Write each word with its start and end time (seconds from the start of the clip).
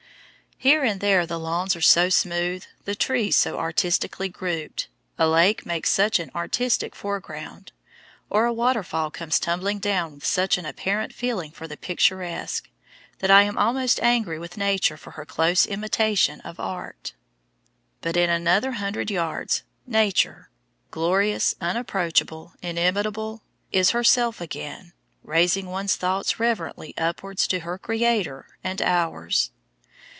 Here 0.63 0.83
and 0.83 0.99
there 1.01 1.25
the 1.25 1.39
lawns 1.39 1.75
are 1.75 1.81
so 1.81 2.09
smooth, 2.09 2.65
the 2.85 2.93
trees 2.93 3.35
so 3.35 3.57
artistically 3.57 4.29
grouped, 4.29 4.89
a 5.17 5.27
lake 5.27 5.65
makes 5.65 5.89
such 5.89 6.19
an 6.19 6.29
artistic 6.35 6.95
foreground, 6.95 7.71
or 8.29 8.45
a 8.45 8.53
waterfall 8.53 9.09
comes 9.09 9.39
tumbling 9.39 9.79
down 9.79 10.13
with 10.13 10.23
such 10.27 10.59
an 10.59 10.67
apparent 10.67 11.15
feeling 11.15 11.49
for 11.49 11.67
the 11.67 11.77
picturesque, 11.77 12.69
that 13.17 13.31
I 13.31 13.41
am 13.41 13.57
almost 13.57 13.99
angry 14.01 14.37
with 14.37 14.55
Nature 14.55 14.97
for 14.97 15.09
her 15.13 15.25
close 15.25 15.65
imitation 15.65 16.41
of 16.41 16.59
art. 16.59 17.13
But 18.01 18.15
in 18.15 18.29
another 18.29 18.73
hundred 18.73 19.09
yards 19.09 19.63
Nature, 19.87 20.51
glorious, 20.91 21.55
unapproachable, 21.59 22.53
inimitable, 22.61 23.41
is 23.71 23.89
herself 23.91 24.39
again, 24.39 24.93
raising 25.23 25.65
one's 25.71 25.95
thoughts 25.95 26.39
reverently 26.39 26.93
upwards 26.99 27.47
to 27.47 27.61
her 27.61 27.79
Creator 27.79 28.45
and 28.63 28.79
ours. 28.79 29.49